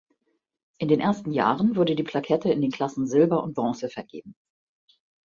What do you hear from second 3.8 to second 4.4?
vergeben.